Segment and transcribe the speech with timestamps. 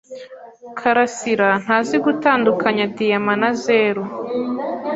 [0.79, 4.03] karasira ntazi gutandukanya diyama na zeru.